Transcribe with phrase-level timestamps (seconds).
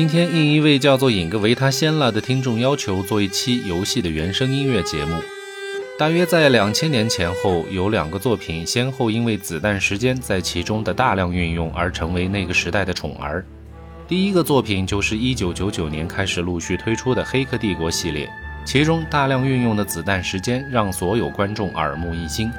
[0.00, 5.14] 今天应一位叫做“引个维他先了”的听众要求，做一期游戏的原声音乐节目。
[5.98, 13.44] 大约在两千年前后，有两个作品先后因为子弹时间在其中的大量运用而成为那个时代的宠儿。
[14.08, 18.26] 第一个作品就是一九九九年开始陆续推出的《黑客帝国》系列，
[18.64, 22.50] 其中大量运用的子弹时间让所有观众耳目一新。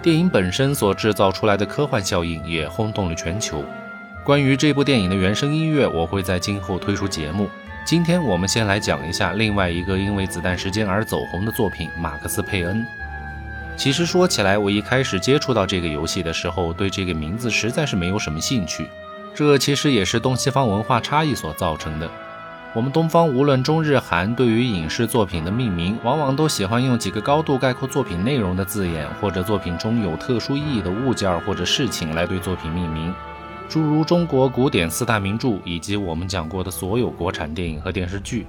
[0.00, 3.64] 电影本身所制造出来的科幻效应也轰动了全球。
[4.24, 7.46] 关于这部电影的原声音乐，我会在今后推出节目。
[7.84, 12.80] 今天我们先来讲一下另外一个因为子弹时间而走红的作品《马克思佩恩》。
[13.76, 18.88] 其实说起来，我一开始接触到这个游戏的时候，对这个名字实在是没有什么兴趣。
[19.34, 22.10] 这其实也是东西方文化差异所造成的。
[22.72, 33.14] 我们东方无论中日韩，对于影视作品的命名，往往都喜欢用几个高度概括作品内容的字眼，或者作品中有特殊意义的物件或者事情来对作品命名。
[33.68, 38.46] 诸如中国古典四大名著，以及我们讲过的所有国产电影和电视剧，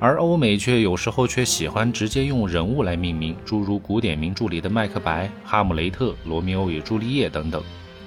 [0.00, 7.62] 而欧美却有时候却喜欢直接用人物来命名，诸如古典名著里的《麦克白》《哈姆雷特》《罗密欧与朱丽叶》等等。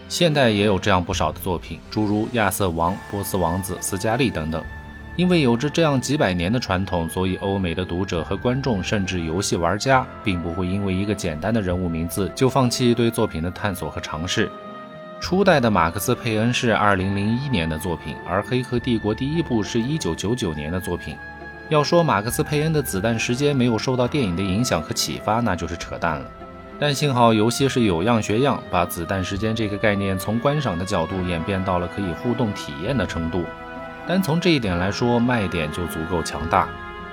[0.09, 4.61] 现代也有这样不少的作品，诸如《亚瑟王》《波斯王子》《斯嘉丽》等等。
[5.15, 14.49] 因为有着这样几百年的传统，所以欧美的读者和观众，甚至游戏玩家，并不会因为一个简单的人物名字就放弃对作品的探索和尝试。
[15.19, 21.15] 初代的马克思·佩恩是二零零一年的作品，而《黑客帝国》第一部是一九九九年的作品。
[21.67, 26.25] 要说马克思·佩恩的子弹时间没有受到电影的影响和启发，那就是扯淡了。
[26.79, 33.43] 但幸好游戏是有样学样，把子弹时间这个概念从观赏的角度演变到了可以互动体验的程度。
[34.07, 36.67] 单从这一点来说，卖点就足够强大。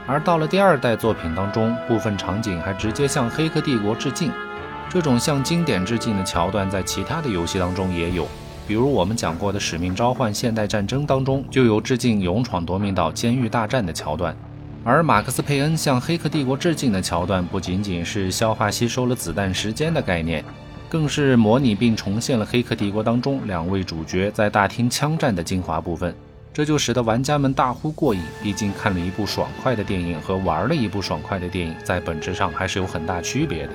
[0.07, 4.31] 而到了第二代作品当中，部分场景还直接向《黑客帝国》致敬。
[4.88, 8.26] 这种向经典致敬的桥段，在其他的游戏当中也有，
[8.66, 14.34] 比如我们讲过的《使命召唤：现代战争》当中就有致敬《勇闯夺命岛：监狱大战》的桥段。
[14.84, 20.42] 而马克思·佩恩向《黑客帝国》致敬的桥段，不仅仅是消化吸收了子弹时间的概念，
[20.88, 26.14] 更是模拟并重现了《黑客帝国》当中两位主角在大厅枪战的精华部分，
[26.54, 28.22] 这就使得玩家们大呼过瘾。
[28.41, 33.72] 毕竟看了一部爽快的电影和玩了一部爽快的电影，在本质上还是有很大区别的。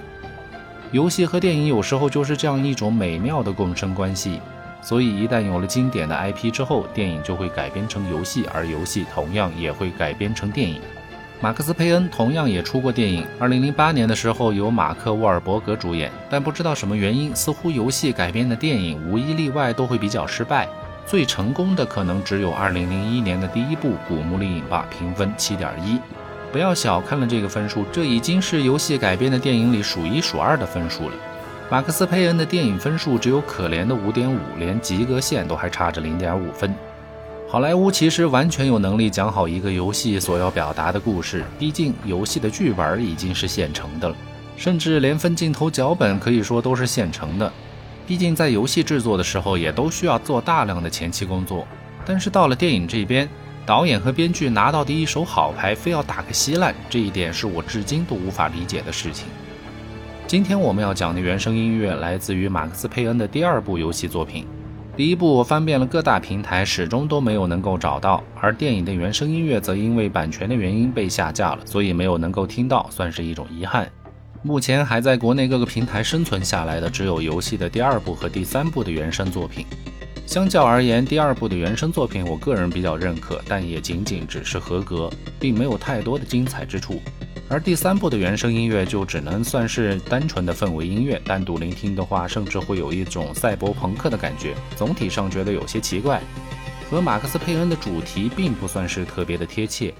[0.91, 4.41] 游戏和电影有时候就是这样一种美妙的共生关系，
[4.81, 10.81] 所以一旦有了经典的 IP 之后，电影就会改编成游戏，而游戏同样也会改编成电影。
[11.39, 20.67] 马克思·佩恩同样也出过电影，2008年的时候由马克·沃尔伯格主演，但不知道什么原因，似乎游戏改编的电影无一例外都会比较失败，
[21.05, 25.99] 最成功的可能只有2001年的第一部《古墓丽影》吧，评分7.1。
[26.51, 31.15] 不要小看了这个分数，这已经是游戏改编的电影里数一数二的分数了。
[31.69, 36.73] 马克思·佩恩的电影分数只有可怜的五点五，连及格线都还差着零点五分。
[37.47, 44.15] 好莱坞其实完全有能力讲好一个游戏所要表达的故事，毕竟游戏的剧本已经是现成的了，
[44.57, 47.51] 甚至连分镜头脚本可以说都是现成的。
[48.05, 51.65] 毕竟在游戏制作的时候也都需要做大量的前期工作，
[52.05, 53.29] 但是到了电影这边。
[53.71, 59.29] 导演和编剧拿到的一手好牌，非要打个稀烂，这一点是我至今都无法理解的事情。
[60.27, 64.45] 今天我们要讲的原声音乐来自于马克思·佩恩的第二部游戏作品。
[64.97, 73.89] 第一部我翻遍了各大平台，始终都没有能够找到，而电影的原声音乐则因为版权的原因被下架了，所以没有能够听到，算是一种遗憾。
[74.43, 79.65] 目前还在国内各个平台生存下来的，只有游戏的第二部和第三部的原声作品。
[80.25, 87.01] 相较而言，第二部的原声作品，我个人比较认可，但也仅仅只是合格，并没有太多的精彩之处。
[87.49, 94.55] 而第三部的原声音乐就只能算是单纯的氛围音乐，单独聆听的话，甚至会有一种赛博朋克的感觉。
[94.77, 96.21] 总体上觉得有些奇怪，
[96.89, 99.93] 和马克思佩恩的主题并不算是特别的贴切。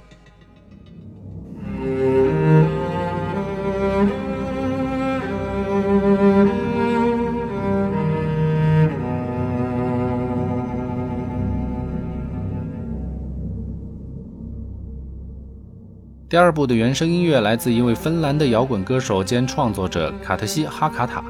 [16.31, 21.21] 第二部的原声音乐来自一位芬兰的摇滚歌手兼创作者卡特西哈卡塔。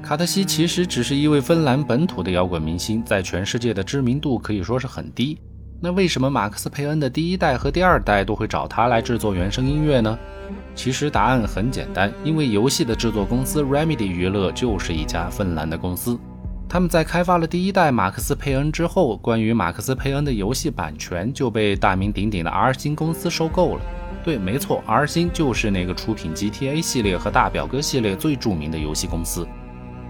[0.00, 5.36] 卡特西其实只是一位芬兰本土的摇滚明星，在全世界的知名度可以说是很低。
[5.80, 10.16] 那为什么马克思佩恩的第一代和第二代都会找他来制作原声音乐呢？
[10.76, 16.16] 其实答案很简单，因为游戏的制作公司 Remedy 娱乐就是一家芬兰的公司。
[16.72, 23.82] 他们在开发了第一代马克思佩恩之后，关于马克思佩恩的游戏版权就被大名鼎鼎的 R 星公司收购了。
[24.22, 29.44] 对，没错，R 星就是那个出品 GTA 系列和大表哥系列最著名的游戏公司。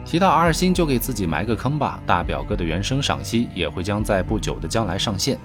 [0.05, 1.99] 提到 R 星，就给自己埋个坑吧。
[2.05, 5.39] 大表哥的原声赏析也会将在不久的将来上线。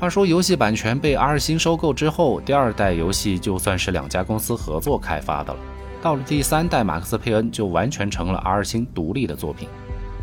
[0.00, 5.60] 话说，游戏版权被 R 星收购之后，第二代游戏就算是两家公司合作开发的了。
[6.00, 9.68] 到了第三代，马克思佩恩就完全成了 R 星独立的作品。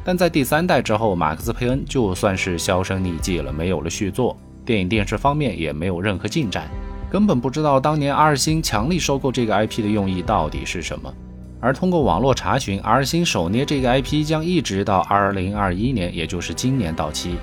[0.04, 6.70] 但在第三代之后，马克思佩恩就算是销声匿迹了，没有了续作，电影电视方面也没有任何进展，
[7.10, 11.14] 根本不知道当年 R 星强力收购这个 IP 的用意到底是什么。
[11.62, 17.38] 而通过网络查询，R 星手捏这个 IP 将一直到2021年，也就是今年到期。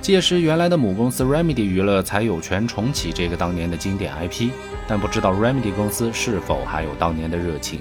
[0.00, 4.48] 届时，原来的母公司 Remedy 娱乐才有权重启这个当年的经典 IP，
[4.88, 7.80] 但不知道 Remedy 公司是否还有当年的热情。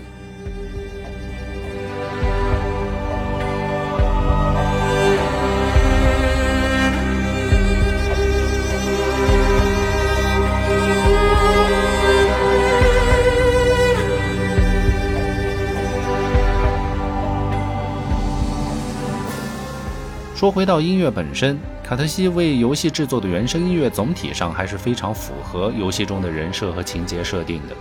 [20.46, 27.76] 说回到音乐本身，卡特西为游戏制作的原声音乐总体上还是非常符合游戏中的人设和情节设定的。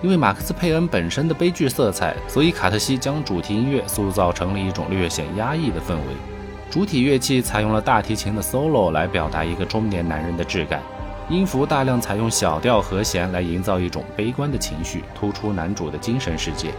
[0.00, 6.16] 因为马克思佩恩本身的悲剧色彩，所以卡特西将主题音乐塑造成了一种略显压抑的氛围。
[6.70, 10.80] 主体乐器采用了大提琴的 solo 来表达一个中年男人的质感，
[11.28, 16.70] 音符大量采用小调和弦来营造一种悲观的情绪，突出男主的精神世界。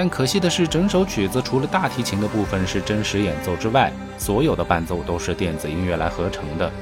[0.00, 6.72] 但可惜的是，整首曲子除了大提琴的部分是真实演奏之外，所有的伴奏都是电子音乐来合成的。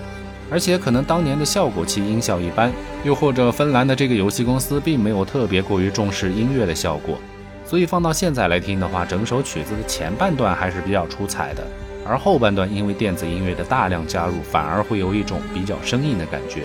[0.49, 2.73] 而且可能当年的效果器音效一般，
[3.03, 7.19] 又或者芬兰的这个游戏公司并没有特别过于重视音乐的效果，
[7.65, 11.67] 所以放到现在来听的话，整首曲子的前半段还是比较出彩的，
[12.06, 16.62] 而后半段因为电子音乐的大量加入，反而会有一种比较生硬的感觉。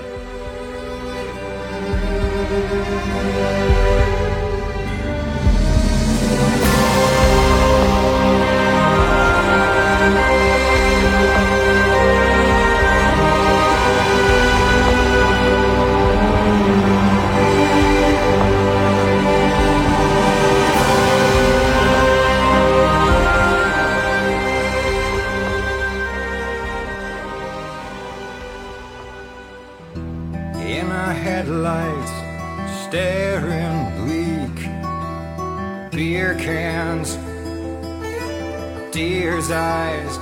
[38.91, 40.17] Deer's eyes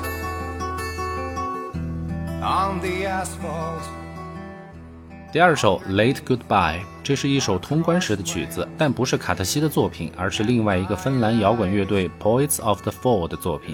[2.42, 3.81] on the asphalt
[5.31, 13.74] 第二首《Late Goodbye》，这是一首通关时的曲子，但不是卡特西的作品，而是另外一个芬兰摇滚乐队 Poets of the Fall 的作品。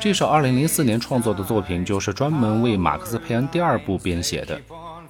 [0.00, 4.58] 这首2004年创作的作品就是专门为马克思佩恩第二部编写的，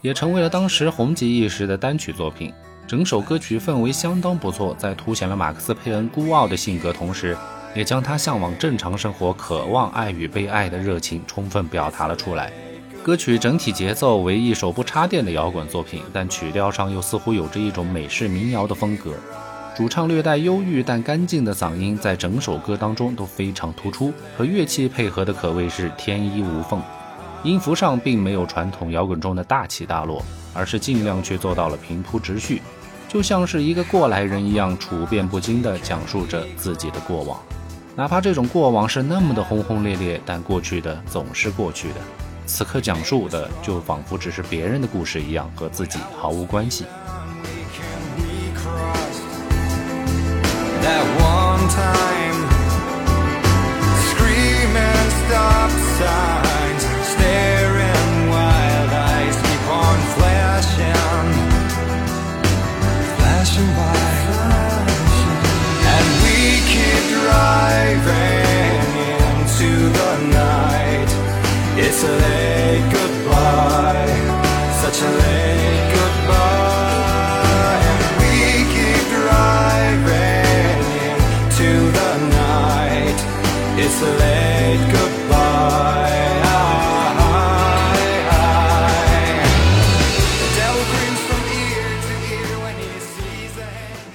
[0.01, 2.53] 也成为了当时红极一时的单曲作品。
[2.89, 7.37] 整首歌曲氛围相当不错，在凸显了马克思佩恩孤傲的性格同时，
[7.75, 12.51] 也将他向往正常生活、渴望爱与被爱的热情充分表达了出来。
[13.03, 19.13] 歌曲整体节奏为一首不插电的摇滚作品，但曲调上又似乎有着一种美式民谣的风格。
[19.77, 26.83] 主唱略带忧郁但干净的嗓音在整首歌当中都非常突出，和乐器配合的可谓是天衣无缝。
[27.45, 30.25] 音符上并没有传统摇滚中的大起大落，
[30.55, 32.61] 而是尽量去做到了平铺直叙，
[33.09, 37.41] 就像是一个过来人一样，处变不惊地讲述着自己的过往。
[37.97, 41.95] 哪怕这种过往是那么的轰轰烈烈，但过去的总是过去的。
[42.47, 46.85] 此刻讲述的就仿佛只是别人的故事一样，和自己毫无关系。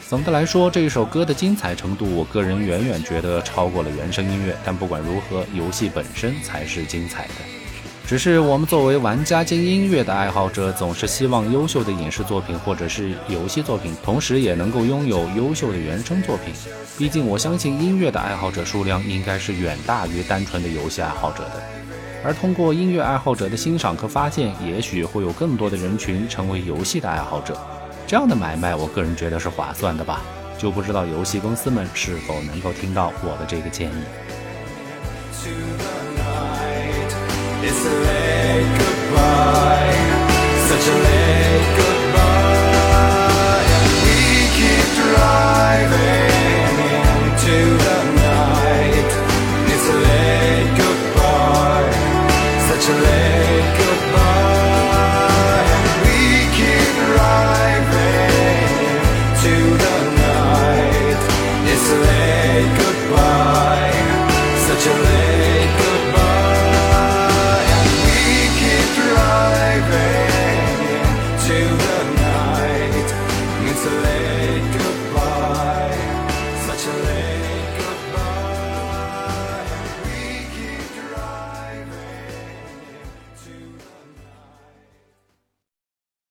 [0.10, 4.56] 总的来说，这一首歌的精彩程度，我个人远远觉得超过了原声音乐。
[4.64, 7.63] 但不管如何，游戏本身才是精彩的。
[8.14, 16.54] 只是我们作为玩家兼音乐的爱好者，总是希望优秀的影视作品或者是游戏作品，同时也能够拥有优秀的原声作品。
[16.96, 21.64] 毕竟，我相信音乐的爱好者数量应该是远大于单纯的游戏爱好者的。
[22.24, 27.58] 而通过音乐爱好者的欣赏和发现，也许会有更多的人群成为游戏的爱好者。
[28.06, 30.22] 这样的买卖，我个人觉得是划算的吧？
[30.56, 34.04] 就不知道游戏公司们是否能够听到我的这个建议。
[37.66, 39.96] It's a late goodbye,
[40.68, 43.24] such a late goodbye.
[44.04, 44.18] We
[44.58, 45.63] keep driving.